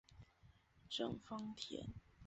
[0.89, 1.85] 郑芳田。